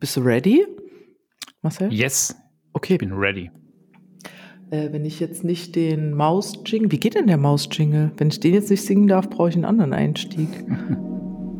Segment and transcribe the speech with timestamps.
[0.00, 0.64] Bist du ready,
[1.60, 1.92] Marcel?
[1.92, 2.36] Yes.
[2.72, 2.92] Okay.
[2.92, 3.50] Ich bin ready.
[4.70, 8.12] Äh, wenn ich jetzt nicht den Maus-Jingle, wie geht denn der Maus-Jingle?
[8.16, 10.48] Wenn ich den jetzt nicht singen darf, brauche ich einen anderen Einstieg.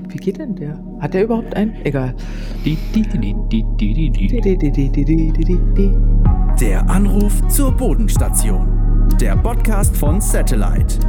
[0.09, 0.81] wie geht denn der?
[1.01, 1.75] Hat der überhaupt einen?
[1.85, 2.15] Egal.
[6.61, 9.09] Der Anruf zur Bodenstation.
[9.21, 11.01] Der Podcast von Satellite.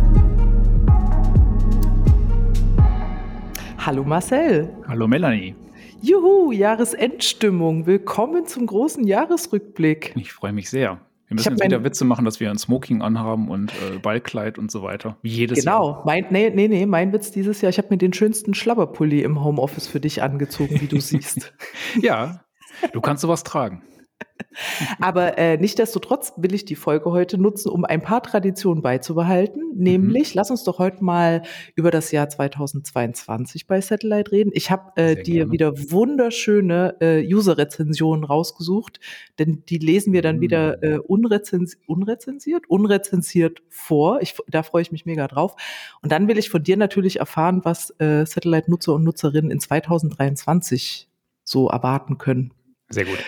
[3.78, 4.70] Hallo Marcel.
[4.88, 5.54] Hallo Melanie.
[6.02, 7.86] Juhu, Jahresendstimmung.
[7.86, 10.14] Willkommen zum großen Jahresrückblick.
[10.16, 11.02] Ich freue mich sehr.
[11.28, 14.72] Wir müssen jetzt wieder Witze machen, dass wir ein Smoking anhaben und äh, Ballkleid und
[14.72, 15.18] so weiter.
[15.22, 15.72] Wie jedes genau.
[15.72, 15.94] Jahr.
[15.94, 16.06] Genau.
[16.06, 19.44] Mein, nee, nee, nee, mein Witz dieses Jahr, ich habe mir den schönsten Schlabberpulli im
[19.44, 21.54] Homeoffice für dich angezogen, wie du siehst.
[22.02, 22.46] ja,
[22.94, 23.84] du kannst sowas tragen.
[25.00, 29.74] Aber äh, nichtdestotrotz will ich die Folge heute nutzen, um ein paar Traditionen beizubehalten.
[29.76, 30.38] Nämlich, mhm.
[30.40, 31.44] lass uns doch heute mal
[31.76, 34.52] über das Jahr 2022 bei Satellite reden.
[34.54, 35.52] Ich habe äh, dir gerne.
[35.52, 39.00] wieder wunderschöne äh, User-Rezensionen rausgesucht,
[39.38, 40.42] denn die lesen wir dann mhm.
[40.42, 44.22] wieder äh, unrezensi unrezensiert, unrezensiert vor.
[44.22, 45.56] Ich, da freue ich mich mega drauf.
[46.02, 51.08] Und dann will ich von dir natürlich erfahren, was äh, Satellite-Nutzer und Nutzerinnen in 2023
[51.44, 52.54] so erwarten können.
[52.90, 53.20] Sehr gut.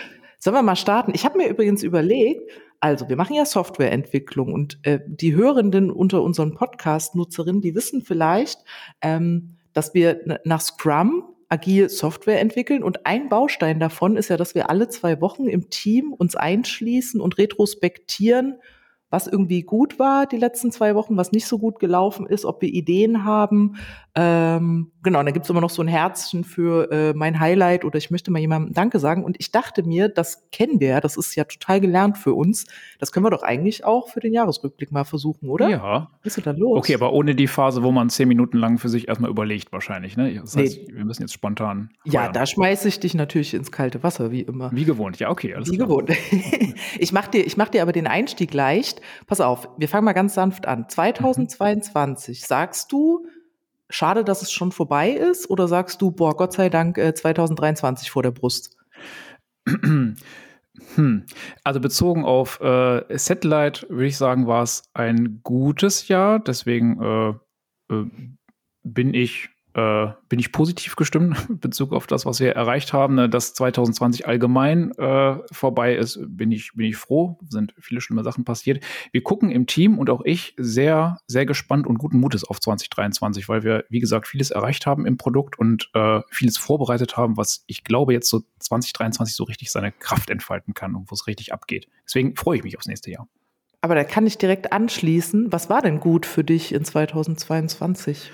[0.44, 1.12] Sollen wir mal starten?
[1.14, 6.20] Ich habe mir übrigens überlegt, also wir machen ja Softwareentwicklung und äh, die Hörenden unter
[6.20, 8.58] unseren Podcast-Nutzerinnen, die wissen vielleicht,
[9.02, 14.56] ähm, dass wir nach Scrum agil Software entwickeln und ein Baustein davon ist ja, dass
[14.56, 18.56] wir alle zwei Wochen im Team uns einschließen und retrospektieren,
[19.10, 22.62] was irgendwie gut war die letzten zwei Wochen, was nicht so gut gelaufen ist, ob
[22.62, 23.76] wir Ideen haben.
[24.14, 28.10] Ähm, genau, da gibt's immer noch so ein Herzchen für äh, mein Highlight oder ich
[28.10, 29.24] möchte mal jemandem Danke sagen.
[29.24, 32.66] Und ich dachte mir, das kennen wir ja, das ist ja total gelernt für uns.
[32.98, 35.68] Das können wir doch eigentlich auch für den Jahresrückblick mal versuchen, oder?
[35.68, 36.10] Ja.
[36.22, 36.78] Was ist denn da los?
[36.78, 40.16] Okay, aber ohne die Phase, wo man zehn Minuten lang für sich erstmal überlegt, wahrscheinlich.
[40.16, 40.40] Ne?
[40.40, 40.94] Das heißt, nee.
[40.94, 41.90] wir müssen jetzt spontan.
[42.02, 42.12] Feuern.
[42.12, 44.70] Ja, da schmeiße ich dich natürlich ins kalte Wasser, wie immer.
[44.72, 45.88] Wie gewohnt, ja, okay, alles Wie klar.
[45.88, 46.10] gewohnt.
[46.98, 50.12] ich mach dir, ich mach dir aber den Einstieg leicht pass auf, wir fangen mal
[50.12, 50.88] ganz sanft an.
[50.88, 52.44] 2022, mhm.
[52.46, 53.26] sagst du,
[53.92, 58.10] schade, dass es schon vorbei ist, oder sagst du, boah, Gott sei Dank, äh, 2023
[58.10, 58.76] vor der Brust?
[60.94, 61.26] Hm.
[61.64, 66.38] Also bezogen auf äh, Satellite würde ich sagen, war es ein gutes Jahr.
[66.40, 68.06] Deswegen äh, äh,
[68.82, 73.14] bin ich äh, bin ich positiv gestimmt in Bezug auf das, was wir erreicht haben.
[73.14, 77.38] Ne, dass 2020 allgemein äh, vorbei ist, bin ich, bin ich froh.
[77.48, 78.84] Sind viele schlimme Sachen passiert.
[79.12, 83.48] Wir gucken im Team und auch ich sehr, sehr gespannt und guten Mutes auf 2023,
[83.48, 87.64] weil wir, wie gesagt, vieles erreicht haben im Produkt und äh, vieles vorbereitet haben, was
[87.66, 91.52] ich glaube jetzt so 2023 so richtig seine Kraft entfalten kann und wo es richtig
[91.52, 91.88] abgeht.
[92.04, 93.28] Deswegen freue ich mich aufs nächste Jahr.
[93.80, 95.52] Aber da kann ich direkt anschließen.
[95.52, 98.30] Was war denn gut für dich in 2022?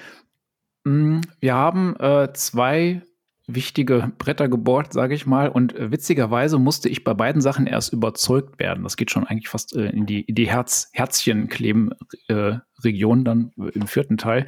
[0.89, 3.03] Mm, wir haben äh, zwei
[3.47, 5.49] wichtige Bretter gebohrt, sage ich mal.
[5.49, 8.83] Und äh, witzigerweise musste ich bei beiden Sachen erst überzeugt werden.
[8.85, 14.17] Das geht schon eigentlich fast äh, in die, in die Herz, Herzchenkleben-Region dann im vierten
[14.17, 14.47] Teil.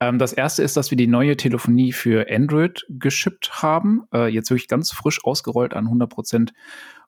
[0.00, 4.02] Ähm, das erste ist, dass wir die neue Telefonie für Android geschippt haben.
[4.12, 6.52] Äh, jetzt wirklich ganz frisch ausgerollt an 100 Prozent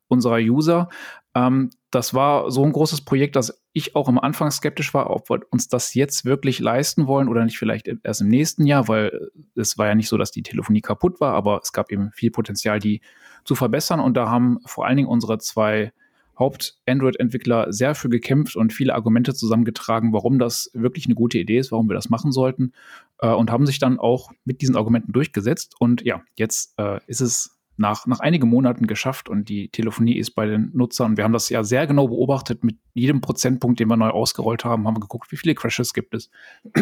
[0.09, 0.89] unserer User.
[1.35, 5.29] Ähm, das war so ein großes Projekt, dass ich auch am Anfang skeptisch war, ob
[5.29, 9.31] wir uns das jetzt wirklich leisten wollen oder nicht vielleicht erst im nächsten Jahr, weil
[9.55, 12.31] es war ja nicht so, dass die Telefonie kaputt war, aber es gab eben viel
[12.31, 13.03] Potenzial, die
[13.45, 14.01] zu verbessern.
[14.01, 15.93] Und da haben vor allen Dingen unsere zwei
[16.39, 21.73] Haupt-Android-Entwickler sehr für gekämpft und viele Argumente zusammengetragen, warum das wirklich eine gute Idee ist,
[21.73, 22.73] warum wir das machen sollten
[23.19, 25.75] äh, und haben sich dann auch mit diesen Argumenten durchgesetzt.
[25.79, 30.33] Und ja, jetzt äh, ist es nach, nach einigen Monaten geschafft und die Telefonie ist
[30.33, 31.17] bei den Nutzern.
[31.17, 32.65] Wir haben das ja sehr genau beobachtet.
[32.65, 36.15] Mit jedem Prozentpunkt, den wir neu ausgerollt haben, haben wir geguckt, wie viele Crashes gibt
[36.15, 36.31] es.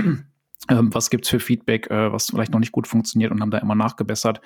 [0.68, 3.50] Ähm, was gibt es für Feedback, äh, was vielleicht noch nicht gut funktioniert und haben
[3.50, 4.42] da immer nachgebessert.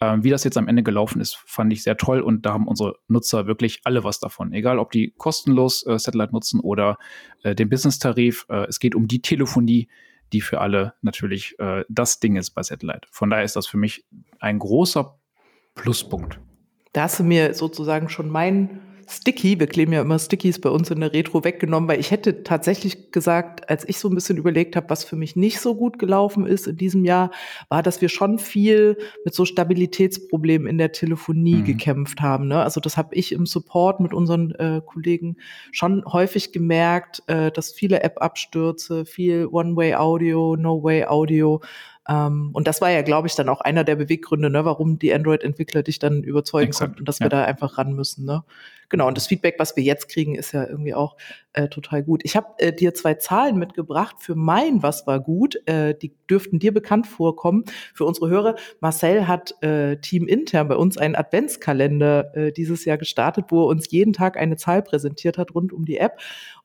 [0.00, 2.66] Ähm, wie das jetzt am Ende gelaufen ist, fand ich sehr toll und da haben
[2.66, 4.54] unsere Nutzer wirklich alle was davon.
[4.54, 6.96] Egal, ob die kostenlos äh, Satellite nutzen oder
[7.42, 8.46] äh, den Business-Tarif.
[8.48, 9.88] Äh, es geht um die Telefonie,
[10.32, 13.06] die für alle natürlich äh, das Ding ist bei Satellite.
[13.10, 14.06] Von daher ist das für mich
[14.40, 15.17] ein großer
[15.78, 16.38] Pluspunkt.
[16.92, 18.80] Da hast du mir sozusagen schon mein
[19.10, 22.42] Sticky, wir kleben ja immer Stickies bei uns in der Retro weggenommen, weil ich hätte
[22.42, 25.98] tatsächlich gesagt, als ich so ein bisschen überlegt habe, was für mich nicht so gut
[25.98, 27.30] gelaufen ist in diesem Jahr,
[27.70, 31.64] war, dass wir schon viel mit so Stabilitätsproblemen in der Telefonie mhm.
[31.64, 32.48] gekämpft haben.
[32.48, 32.62] Ne?
[32.62, 35.38] Also das habe ich im Support mit unseren äh, Kollegen
[35.72, 41.62] schon häufig gemerkt, äh, dass viele App-Abstürze, viel One-Way-Audio, No-Way-Audio
[42.08, 45.12] ähm, und das war ja, glaube ich, dann auch einer der Beweggründe, ne, warum die
[45.12, 47.26] Android-Entwickler dich dann überzeugen Exakt, konnten, dass ja.
[47.26, 48.24] wir da einfach ran müssen.
[48.24, 48.44] Ne?
[48.88, 51.16] Genau, und das Feedback, was wir jetzt kriegen, ist ja irgendwie auch
[51.52, 52.22] äh, total gut.
[52.24, 55.60] Ich habe äh, dir zwei Zahlen mitgebracht für mein Was war gut.
[55.66, 57.64] Äh, die dürften dir bekannt vorkommen.
[57.92, 62.96] Für unsere Hörer, Marcel hat äh, Team intern bei uns einen Adventskalender äh, dieses Jahr
[62.96, 66.18] gestartet, wo er uns jeden Tag eine Zahl präsentiert hat rund um die App.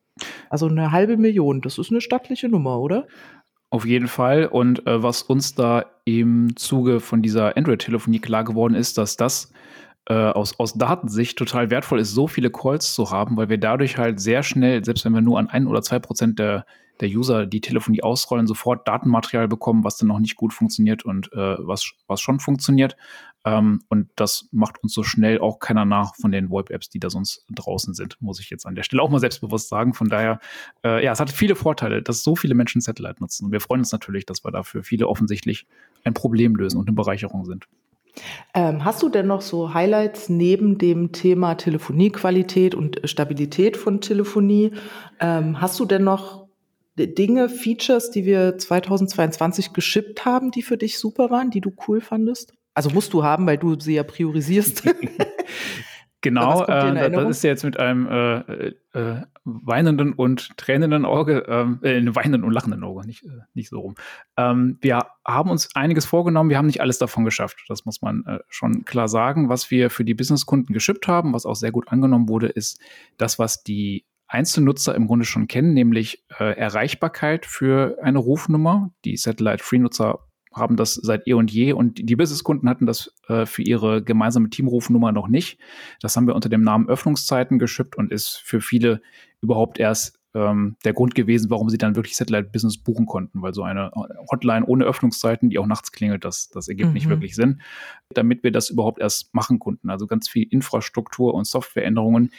[0.48, 1.60] Also eine halbe Million.
[1.60, 3.06] Das ist eine stattliche Nummer, oder?
[3.68, 4.46] Auf jeden Fall.
[4.46, 9.52] Und äh, was uns da im Zuge von dieser Android-Telefonie klar geworden ist, dass das
[10.08, 13.99] äh, aus, aus Datensicht total wertvoll ist, so viele Calls zu haben, weil wir dadurch
[13.99, 16.64] halt sehr schnell, selbst wenn wir nur an ein oder zwei Prozent der,
[17.00, 21.32] der User die Telefonie ausrollen, sofort Datenmaterial bekommen, was dann noch nicht gut funktioniert und
[21.32, 22.97] äh, was, was schon funktioniert.
[23.44, 27.11] Ähm, und das macht uns so schnell auch keiner nach von den VoIP-Apps, die da
[27.11, 29.93] sonst draußen sind, muss ich jetzt an der Stelle auch mal selbstbewusst sagen.
[29.93, 30.41] Von daher,
[30.85, 33.47] äh, ja, es hat viele Vorteile, dass so viele Menschen Satellite nutzen.
[33.47, 35.67] Und wir freuen uns natürlich, dass wir dafür viele offensichtlich
[36.05, 37.67] ein Problem lösen und eine Bereicherung sind.
[38.54, 44.72] Ähm, hast du denn noch so Highlights neben dem Thema Telefoniequalität und Stabilität von Telefonie?
[45.20, 46.46] Ähm, hast du denn noch
[46.98, 52.00] Dinge, Features, die wir 2022 geschippt haben, die für dich super waren, die du cool
[52.00, 52.54] fandest?
[52.74, 54.82] Also musst du haben, weil du sie ja priorisierst.
[56.22, 61.78] Genau, äh, das ist ja jetzt mit einem äh, äh, weinenden und tränenden Auge, ähm,
[61.82, 63.94] äh, weinenden und lachenden Auge, nicht, äh, nicht so rum.
[64.36, 67.58] Ähm, wir haben uns einiges vorgenommen, wir haben nicht alles davon geschafft.
[67.68, 69.48] Das muss man äh, schon klar sagen.
[69.48, 72.80] Was wir für die Businesskunden geschippt haben, was auch sehr gut angenommen wurde, ist
[73.19, 78.90] das, was die Einzelnutzer im Grunde schon kennen, nämlich äh, Erreichbarkeit für eine Rufnummer.
[79.04, 80.25] Die Satellite-Free-Nutzer
[80.56, 84.50] haben das seit eh und je und die Businesskunden hatten das äh, für ihre gemeinsame
[84.50, 85.58] Teamrufnummer noch nicht.
[86.00, 89.00] Das haben wir unter dem Namen Öffnungszeiten geschippt und ist für viele
[89.41, 93.55] überhaupt erst ähm, der Grund gewesen, warum sie dann wirklich Satellite Business buchen konnten, weil
[93.55, 93.91] so eine
[94.31, 97.11] Hotline ohne Öffnungszeiten, die auch nachts klingelt, das, das ergibt nicht Mhm.
[97.11, 97.62] wirklich Sinn,
[98.11, 99.88] damit wir das überhaupt erst machen konnten.
[99.91, 102.31] Also ganz viel Infrastruktur und Softwareänderungen,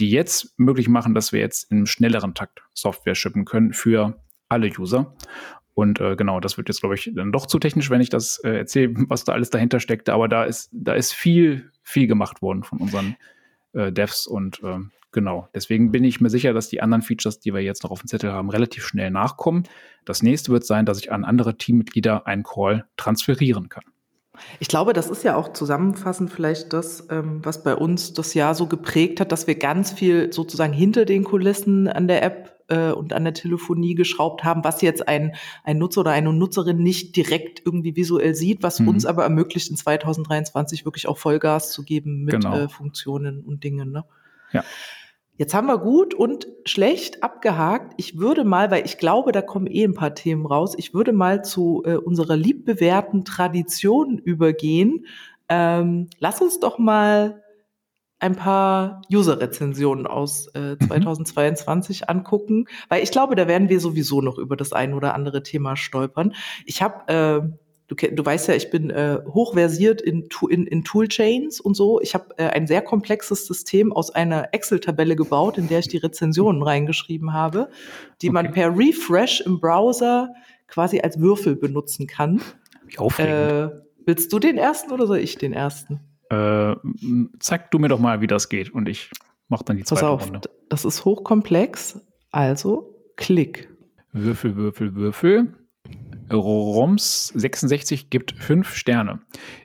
[0.00, 4.70] die jetzt möglich machen, dass wir jetzt im schnelleren Takt Software shippen können für alle
[4.78, 5.14] User.
[5.76, 8.38] Und äh, genau, das wird jetzt, glaube ich, dann doch zu technisch, wenn ich das
[8.38, 10.14] äh, erzähle, was da alles dahinter steckte.
[10.14, 13.16] Aber da ist, da ist viel, viel gemacht worden von unseren
[13.74, 15.50] äh, Devs und ähm, genau.
[15.54, 18.08] Deswegen bin ich mir sicher, dass die anderen Features, die wir jetzt noch auf dem
[18.08, 19.64] Zettel haben, relativ schnell nachkommen.
[20.06, 23.84] Das nächste wird sein, dass ich an andere Teammitglieder einen Call transferieren kann.
[24.60, 28.54] Ich glaube, das ist ja auch zusammenfassend vielleicht das, ähm, was bei uns das Jahr
[28.54, 32.90] so geprägt hat, dass wir ganz viel sozusagen hinter den Kulissen an der App äh,
[32.90, 35.34] und an der Telefonie geschraubt haben, was jetzt ein,
[35.64, 38.88] ein Nutzer oder eine Nutzerin nicht direkt irgendwie visuell sieht, was Mhm.
[38.88, 42.56] uns aber ermöglicht, in 2023 wirklich auch Vollgas zu geben mit Genau.
[42.56, 43.92] äh, Funktionen und Dingen.
[43.92, 44.04] Ne?
[44.52, 44.64] Ja.
[45.38, 47.92] Jetzt haben wir gut und schlecht abgehakt.
[47.98, 51.12] Ich würde mal, weil ich glaube, da kommen eh ein paar Themen raus, ich würde
[51.12, 55.06] mal zu äh, unserer liebbewährten Tradition übergehen.
[55.48, 57.42] Ähm, lass uns doch mal
[58.18, 64.38] ein paar User-Rezensionen aus äh, 2022 angucken, weil ich glaube, da werden wir sowieso noch
[64.38, 66.34] über das ein oder andere Thema stolpern.
[66.64, 71.60] Ich habe äh, Du, du weißt ja, ich bin äh, hochversiert in, in, in Toolchains
[71.60, 72.00] und so.
[72.00, 75.98] Ich habe äh, ein sehr komplexes System aus einer Excel-Tabelle gebaut, in der ich die
[75.98, 77.68] Rezensionen reingeschrieben habe,
[78.22, 78.54] die man Okay.
[78.54, 80.34] per Refresh im Browser
[80.66, 82.40] quasi als Würfel benutzen kann.
[82.86, 83.32] Wie aufregend.
[83.32, 83.70] Äh,
[84.04, 86.00] willst du den ersten oder soll ich den ersten?
[86.30, 86.74] Äh,
[87.38, 89.10] zeig du mir doch mal, wie das geht und ich
[89.48, 90.40] mache dann die Pass zweite auf, Runde.
[90.68, 92.00] das ist hochkomplex.
[92.32, 93.68] Also, Klick.
[94.12, 95.54] Würfel, Würfel, Würfel.
[96.30, 99.20] Roms 66 gibt fünf Sterne.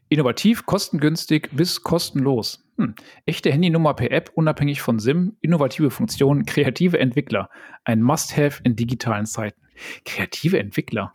[0.10, 2.64] Innovativ, kostengünstig bis kostenlos.
[2.78, 2.96] Hm.
[3.26, 7.50] Echte Handynummer per App, unabhängig von SIM, innovative Funktionen, kreative Entwickler.
[7.86, 9.62] Ein Must-Have in digitalen Zeiten.
[10.06, 11.14] Kreative Entwickler.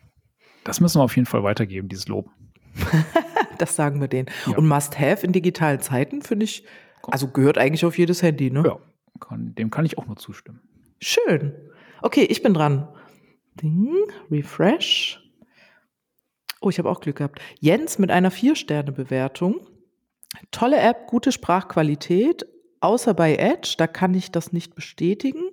[0.65, 2.31] Das müssen wir auf jeden Fall weitergeben, dieses Lob.
[3.59, 4.29] Das sagen wir denen.
[4.47, 4.59] Ja.
[4.59, 6.67] Und Must-Have in digitalen Zeiten finde ich,
[7.05, 8.63] also gehört eigentlich auf jedes Handy, ne?
[8.67, 8.79] Ja,
[9.19, 10.61] kann, dem kann ich auch nur zustimmen.
[11.01, 11.55] Schön.
[12.03, 12.87] Okay, ich bin dran.
[13.63, 13.95] Ding,
[14.31, 15.26] Refresh.
[16.67, 17.39] Oh, ich habe auch Glück gehabt.
[17.61, 19.61] Jens mit einer Vier-Sterne-Bewertung.
[20.51, 22.45] Tolle App, gute Sprachqualität.
[22.81, 25.45] Außer bei Edge, da kann ich das nicht bestätigen.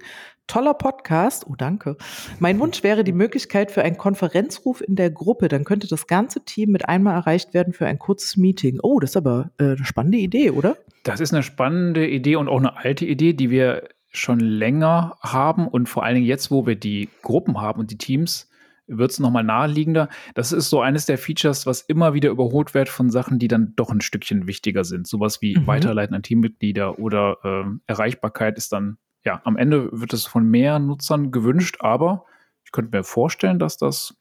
[0.48, 1.46] Toller Podcast.
[1.48, 1.98] Oh, danke.
[2.40, 5.50] Mein Wunsch wäre die Möglichkeit für einen Konferenzruf in der Gruppe.
[5.50, 8.80] Dann könnte das ganze Team mit einmal erreicht werden für ein kurzes Meeting.
[8.82, 10.78] Oh, das ist aber äh, eine spannende Idee, oder?
[11.04, 15.68] Das ist eine spannende Idee und auch eine alte Idee, die wir schon länger haben
[15.68, 18.50] und vor allen Dingen jetzt, wo wir die Gruppen haben und die Teams,
[18.88, 20.10] wird es nochmal naheliegender.
[20.36, 23.74] Das ist so eines der Features, was immer wieder überholt wird von Sachen, die dann
[23.76, 25.08] doch ein Stückchen wichtiger sind.
[25.08, 25.68] Sowas wie mhm.
[25.68, 30.80] Weiterleiten an Teammitglieder oder äh, Erreichbarkeit ist dann ja, am Ende wird es von mehr
[30.80, 32.26] Nutzern gewünscht, aber
[32.66, 34.16] ich könnte mir vorstellen, dass das,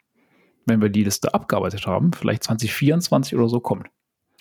[0.66, 3.88] wenn wir die Liste abgearbeitet haben, vielleicht 2024 oder so kommt.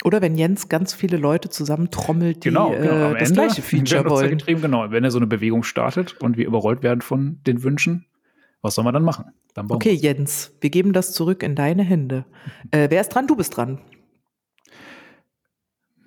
[0.03, 3.11] Oder wenn Jens ganz viele Leute zusammentrommelt, die genau, genau.
[3.11, 4.29] Äh, das Ende gleiche Feature wollen.
[4.29, 8.05] Getrieben, genau, wenn er so eine Bewegung startet und wir überrollt werden von den Wünschen,
[8.61, 9.25] was soll man dann machen?
[9.53, 10.13] Dann okay, wir.
[10.13, 12.25] Jens, wir geben das zurück in deine Hände.
[12.71, 13.27] Äh, wer ist dran?
[13.27, 13.81] Du bist dran.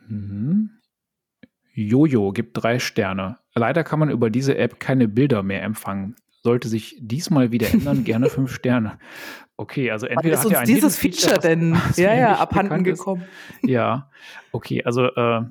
[0.08, 0.70] Mhm.
[1.74, 3.38] Jojo gibt drei Sterne.
[3.54, 6.14] Leider kann man über diese App keine Bilder mehr empfangen.
[6.42, 8.98] Sollte sich diesmal wieder ändern, gerne fünf Sterne.
[9.56, 13.24] Okay, also entweder ist uns hat dieses Feature, Feature denn ja, ja, abhanden gekommen.
[13.62, 14.10] Ja,
[14.52, 15.42] okay, also äh,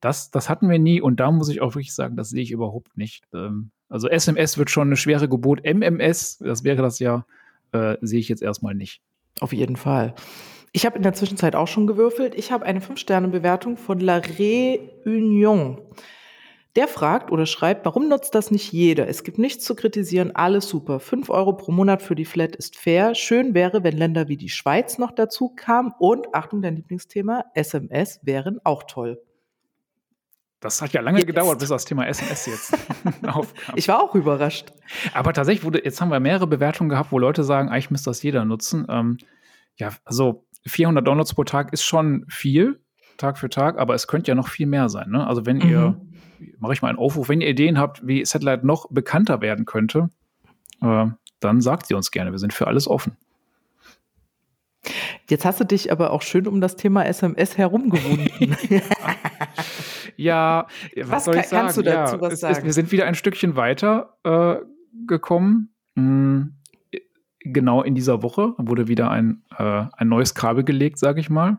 [0.00, 2.50] das, das hatten wir nie und da muss ich auch wirklich sagen, das sehe ich
[2.50, 3.24] überhaupt nicht.
[3.34, 5.62] Ähm, also SMS wird schon eine schwere Gebot.
[5.64, 7.24] MMS, das wäre das ja,
[7.72, 9.00] äh, sehe ich jetzt erstmal nicht.
[9.40, 10.14] Auf jeden Fall.
[10.72, 12.34] Ich habe in der Zwischenzeit auch schon gewürfelt.
[12.34, 15.78] Ich habe eine 5-Sterne-Bewertung von La Réunion.
[16.74, 19.08] Der fragt oder schreibt, warum nutzt das nicht jeder?
[19.08, 21.00] Es gibt nichts zu kritisieren, alles super.
[21.00, 23.14] 5 Euro pro Monat für die Flat ist fair.
[23.14, 25.92] Schön wäre, wenn Länder wie die Schweiz noch dazu kamen.
[25.98, 29.22] Und, Achtung, dein Lieblingsthema, SMS wären auch toll.
[30.60, 31.26] Das hat ja lange jetzt.
[31.26, 32.74] gedauert, bis das Thema SMS jetzt
[33.26, 33.74] aufkam.
[33.76, 34.72] Ich war auch überrascht.
[35.12, 38.22] Aber tatsächlich wurde, jetzt haben wir mehrere Bewertungen gehabt, wo Leute sagen, eigentlich müsste das
[38.22, 38.86] jeder nutzen.
[38.88, 39.18] Ähm,
[39.76, 42.80] ja, also 400 Downloads pro Tag ist schon viel,
[43.16, 45.10] Tag für Tag, aber es könnte ja noch viel mehr sein.
[45.10, 45.26] Ne?
[45.26, 45.68] Also wenn mhm.
[45.68, 46.00] ihr,
[46.58, 50.10] mache ich mal einen Aufruf, wenn ihr Ideen habt, wie Satellite noch bekannter werden könnte,
[50.82, 51.06] äh,
[51.40, 52.32] dann sagt sie uns gerne.
[52.32, 53.16] Wir sind für alles offen.
[55.28, 58.56] Jetzt hast du dich aber auch schön um das Thema SMS herumgewunden.
[60.16, 61.62] ja, was, was soll ich sagen?
[61.66, 62.56] Kannst du dazu ja, was sagen?
[62.56, 64.56] Ist, wir sind wieder ein Stückchen weiter äh,
[65.06, 65.74] gekommen.
[65.94, 66.54] Hm,
[67.40, 71.58] genau in dieser Woche wurde wieder ein, äh, ein neues Kabel gelegt, sage ich mal.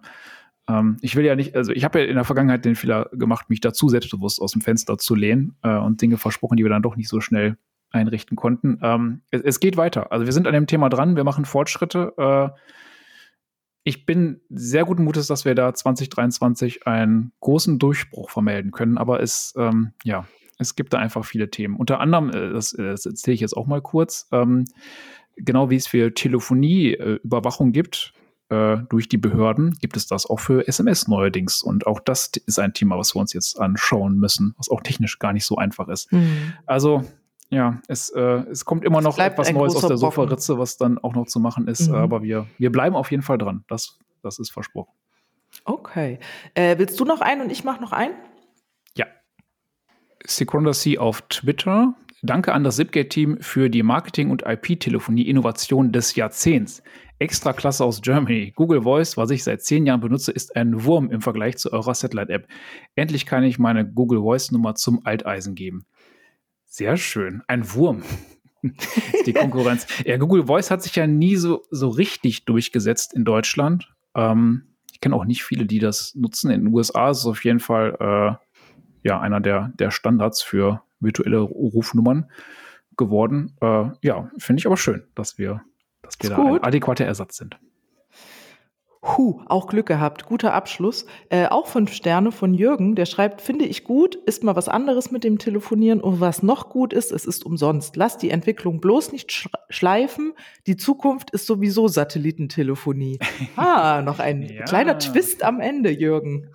[0.70, 3.50] Ähm, ich will ja nicht, also ich habe ja in der Vergangenheit den Fehler gemacht,
[3.50, 6.82] mich dazu selbstbewusst aus dem Fenster zu lehnen äh, und Dinge versprochen, die wir dann
[6.82, 7.58] doch nicht so schnell
[7.92, 8.80] einrichten konnten.
[8.82, 10.12] Ähm, es, es, geht weiter.
[10.12, 12.14] Also wir sind an dem Thema dran, wir machen Fortschritte.
[12.18, 12.50] Äh,
[13.88, 19.22] ich bin sehr guten Mutes, dass wir da 2023 einen großen Durchbruch vermelden können, aber
[19.22, 20.28] es, ähm, ja,
[20.58, 21.78] es gibt da einfach viele Themen.
[21.78, 24.66] Unter anderem, äh, das, das erzähle ich jetzt auch mal kurz, ähm,
[25.38, 28.12] genau wie es für Telefonieüberwachung äh, gibt
[28.50, 31.64] äh, durch die Behörden, gibt es das auch für SMS neuerdings.
[31.64, 35.18] Und auch das ist ein Thema, was wir uns jetzt anschauen müssen, was auch technisch
[35.18, 36.12] gar nicht so einfach ist.
[36.12, 36.52] Mhm.
[36.66, 37.06] Also
[37.50, 41.14] ja, es, äh, es kommt immer noch etwas Neues aus der Sofaritze, was dann auch
[41.14, 41.90] noch zu machen ist.
[41.90, 41.96] Mhm.
[41.96, 43.64] Aber wir, wir bleiben auf jeden Fall dran.
[43.68, 44.94] Das, das ist versprochen.
[45.64, 46.20] Okay.
[46.54, 48.16] Äh, willst du noch einen und ich mache noch einen?
[48.96, 49.06] Ja.
[50.26, 56.82] Secundacy auf Twitter Danke an das Zipgate-Team für die Marketing- und IP-Telefonie-Innovation des Jahrzehnts.
[57.20, 58.54] Extra Klasse aus Germany.
[58.56, 61.94] Google Voice, was ich seit zehn Jahren benutze, ist ein Wurm im Vergleich zu eurer
[61.94, 62.48] Satellite-App.
[62.96, 65.86] Endlich kann ich meine Google Voice-Nummer zum Alteisen geben.
[66.78, 67.42] Sehr schön.
[67.48, 68.04] Ein Wurm.
[69.26, 69.88] die Konkurrenz.
[70.06, 73.92] ja, Google Voice hat sich ja nie so, so richtig durchgesetzt in Deutschland.
[74.14, 76.52] Ähm, ich kenne auch nicht viele, die das nutzen.
[76.52, 80.84] In den USA ist es auf jeden Fall äh, ja, einer der, der Standards für
[81.00, 82.30] virtuelle Rufnummern
[82.96, 83.56] geworden.
[83.60, 85.64] Äh, ja, finde ich aber schön, dass wir,
[86.04, 87.58] dass wir da ein adäquater Ersatz sind.
[89.04, 90.26] Huh, auch Glück gehabt.
[90.26, 91.06] Guter Abschluss.
[91.30, 95.12] Äh, auch fünf Sterne von Jürgen, der schreibt, finde ich gut, ist mal was anderes
[95.12, 97.96] mit dem Telefonieren und was noch gut ist, es ist umsonst.
[97.96, 100.34] Lass die Entwicklung bloß nicht schleifen.
[100.66, 103.20] Die Zukunft ist sowieso Satellitentelefonie.
[103.56, 104.64] Ah, noch ein ja.
[104.64, 106.50] kleiner Twist am Ende, Jürgen.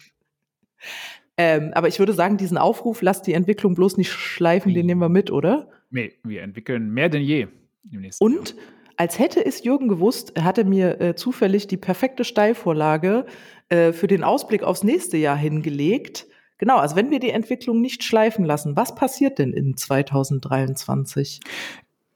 [1.36, 5.00] Ähm, aber ich würde sagen, diesen Aufruf, lasst die Entwicklung bloß nicht schleifen, den nehmen
[5.00, 5.68] wir mit, oder?
[5.90, 7.48] Nee, wir entwickeln mehr denn je
[7.90, 8.58] im nächsten Und Jahr.
[8.96, 13.26] Als hätte es Jürgen gewusst, er mir äh, zufällig die perfekte Steilvorlage
[13.68, 16.26] äh, für den Ausblick aufs nächste Jahr hingelegt.
[16.58, 21.40] Genau, also wenn wir die Entwicklung nicht schleifen lassen, was passiert denn in 2023?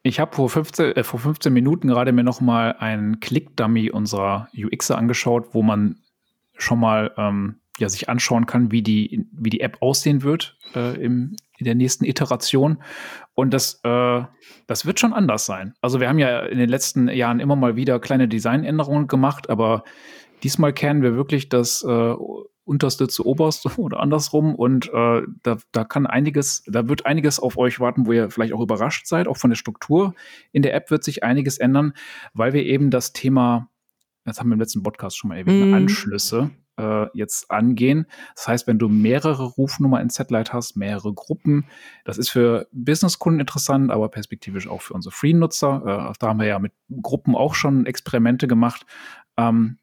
[0.03, 4.49] Ich habe vor 15, äh, vor 15 Minuten gerade mir noch mal einen Click-Dummy unserer
[4.57, 5.97] UXer angeschaut, wo man
[6.57, 10.97] schon mal ähm, ja, sich anschauen kann, wie die, wie die App aussehen wird äh,
[11.03, 12.83] im, in der nächsten Iteration.
[13.35, 14.23] Und das, äh,
[14.67, 15.75] das wird schon anders sein.
[15.81, 19.85] Also wir haben ja in den letzten Jahren immer mal wieder kleine Designänderungen gemacht, aber
[20.43, 22.15] diesmal kennen wir wirklich das äh,
[22.65, 24.55] unterste zu oberst oder andersrum.
[24.55, 28.55] Und äh, da, da kann einiges, da wird einiges auf euch warten, wo ihr vielleicht
[28.55, 29.29] auch überrascht seid.
[29.29, 30.15] Auch von der Struktur
[30.53, 31.93] in der App wird sich einiges ändern,
[32.33, 33.69] weil wir eben das Thema,
[34.25, 35.75] das haben wir im letzten Podcast schon mal erwähnt, mm.
[35.75, 38.07] Anschlüsse äh, jetzt angehen.
[38.35, 41.67] Das heißt, wenn du mehrere Rufnummern in Satellite hast, mehrere Gruppen,
[42.05, 46.11] das ist für Businesskunden interessant, aber perspektivisch auch für unsere Free-Nutzer.
[46.11, 48.87] Äh, da haben wir ja mit Gruppen auch schon Experimente gemacht,
[49.37, 49.79] ähm,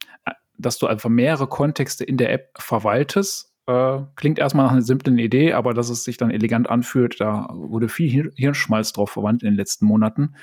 [0.57, 3.53] dass du einfach mehrere Kontexte in der App verwaltest.
[3.65, 7.47] Äh, klingt erstmal nach einer simplen Idee, aber dass es sich dann elegant anfühlt, da
[7.53, 10.35] wurde viel Hirnschmalz drauf verwandt in den letzten Monaten.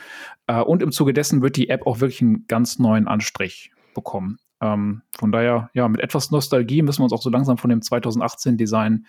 [0.47, 4.39] Äh, und im Zuge dessen wird die App auch wirklich einen ganz neuen Anstrich bekommen.
[4.61, 7.81] Ähm, von daher, ja, mit etwas Nostalgie müssen wir uns auch so langsam von dem
[7.81, 9.07] 2018-Design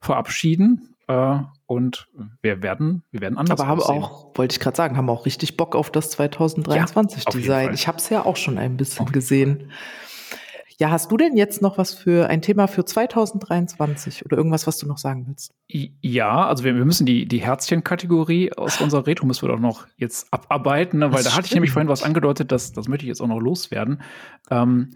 [0.00, 0.94] verabschieden.
[1.06, 2.08] Äh, und
[2.42, 3.60] wir werden, wir werden anders.
[3.60, 4.02] Aber haben aussehen.
[4.02, 7.68] auch, wollte ich gerade sagen, haben auch richtig Bock auf das 2023-Design.
[7.68, 9.70] Ja, ich habe es ja auch schon ein bisschen gesehen.
[10.80, 14.78] Ja, hast du denn jetzt noch was für ein Thema für 2023 oder irgendwas, was
[14.78, 15.52] du noch sagen willst?
[15.68, 19.86] Ja, also wir, wir müssen die, die Herzchen-Kategorie aus unserer Retro müssen wir doch noch
[19.98, 21.12] jetzt abarbeiten, ne?
[21.12, 23.26] weil das da hatte ich nämlich vorhin was angedeutet, das, das möchte ich jetzt auch
[23.26, 24.00] noch loswerden.
[24.50, 24.94] Ähm,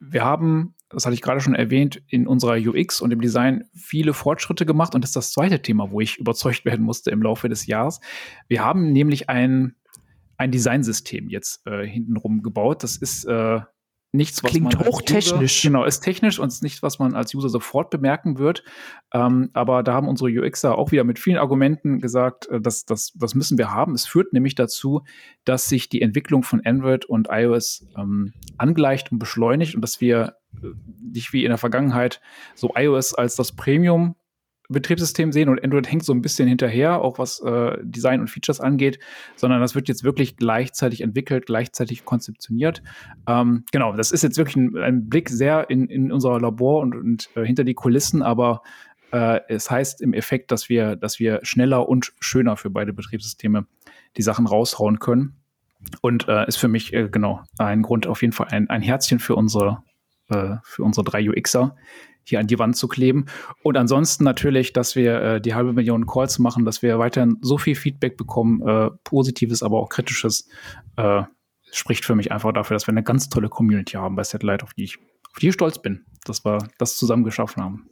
[0.00, 4.14] wir haben, das hatte ich gerade schon erwähnt, in unserer UX und im Design viele
[4.14, 7.50] Fortschritte gemacht und das ist das zweite Thema, wo ich überzeugt werden musste im Laufe
[7.50, 8.00] des Jahres.
[8.48, 9.74] Wir haben nämlich ein,
[10.38, 12.82] ein Designsystem jetzt äh, hintenrum gebaut.
[12.84, 13.60] Das ist äh,
[14.12, 15.64] nichts, was Klingt man hochtechnisch.
[15.64, 18.64] User, genau, ist technisch und ist nichts, was man als User sofort bemerken wird.
[19.12, 23.12] Ähm, aber da haben unsere UXer auch wieder mit vielen Argumenten gesagt, äh, dass das,
[23.14, 23.94] das müssen wir haben.
[23.94, 25.02] Es führt nämlich dazu,
[25.44, 30.36] dass sich die Entwicklung von Android und iOS ähm, angleicht und beschleunigt und dass wir
[30.62, 30.68] äh,
[31.12, 32.20] nicht wie in der Vergangenheit
[32.54, 34.16] so iOS als das Premium
[34.68, 38.60] Betriebssystem sehen und Android hängt so ein bisschen hinterher, auch was äh, Design und Features
[38.60, 38.98] angeht,
[39.36, 42.82] sondern das wird jetzt wirklich gleichzeitig entwickelt, gleichzeitig konzeptioniert.
[43.26, 46.94] Ähm, genau, das ist jetzt wirklich ein, ein Blick sehr in, in unser Labor und,
[46.94, 48.62] und äh, hinter die Kulissen, aber
[49.10, 53.66] äh, es heißt im Effekt, dass wir, dass wir schneller und schöner für beide Betriebssysteme
[54.16, 55.36] die Sachen raushauen können.
[56.00, 59.20] Und äh, ist für mich äh, genau ein Grund, auf jeden Fall ein, ein Herzchen
[59.20, 59.82] für unsere,
[60.28, 61.76] äh, für unsere drei UXer,
[62.28, 63.26] hier an die Wand zu kleben.
[63.62, 67.58] Und ansonsten natürlich, dass wir äh, die halbe Million Calls machen, dass wir weiterhin so
[67.58, 70.48] viel Feedback bekommen, äh, positives, aber auch kritisches,
[70.96, 71.22] äh,
[71.70, 74.74] spricht für mich einfach dafür, dass wir eine ganz tolle Community haben bei Satellite, auf
[74.74, 74.98] die ich,
[75.30, 77.88] auf die ich stolz bin, dass wir das zusammen geschaffen haben.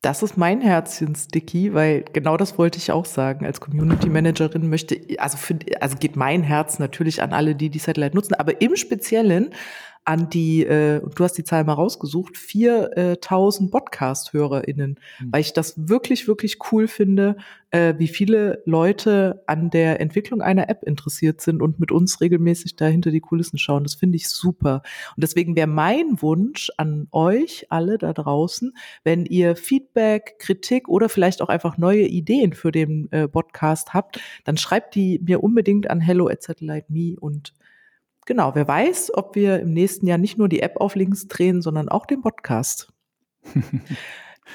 [0.00, 3.44] Das ist mein Herzchen, Sticky, weil genau das wollte ich auch sagen.
[3.44, 7.80] Als Community Managerin möchte, also, für, also geht mein Herz natürlich an alle, die die
[7.80, 9.50] Satellite nutzen, aber im Speziellen
[10.08, 15.32] an die, äh, du hast die Zahl mal rausgesucht, 4000 Podcast-HörerInnen, mhm.
[15.32, 17.36] weil ich das wirklich, wirklich cool finde,
[17.72, 22.76] äh, wie viele Leute an der Entwicklung einer App interessiert sind und mit uns regelmäßig
[22.76, 23.82] da hinter die Kulissen schauen.
[23.82, 24.80] Das finde ich super.
[25.14, 31.10] Und deswegen wäre mein Wunsch an euch alle da draußen, wenn ihr Feedback, Kritik oder
[31.10, 35.90] vielleicht auch einfach neue Ideen für den äh, Podcast habt, dann schreibt die mir unbedingt
[35.90, 37.52] an hello at satellite.me und
[38.28, 41.62] Genau, wer weiß, ob wir im nächsten Jahr nicht nur die App auf links drehen,
[41.62, 42.92] sondern auch den Podcast.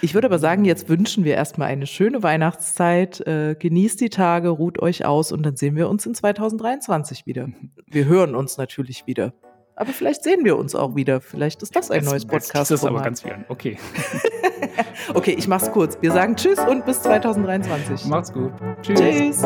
[0.01, 3.21] Ich würde aber sagen, jetzt wünschen wir erstmal eine schöne Weihnachtszeit.
[3.27, 7.49] Äh, genießt die Tage, ruht euch aus und dann sehen wir uns in 2023 wieder.
[7.85, 9.33] Wir hören uns natürlich wieder.
[9.75, 11.21] Aber vielleicht sehen wir uns auch wieder.
[11.21, 12.55] Vielleicht ist das ein jetzt, neues Podcast.
[12.55, 13.45] Das ist aber ganz viel.
[13.49, 13.77] Okay.
[15.13, 15.95] okay, ich mach's kurz.
[16.01, 18.05] Wir sagen Tschüss und bis 2023.
[18.07, 18.51] Macht's gut.
[18.81, 18.99] Tschüss.
[18.99, 19.45] Tschüss.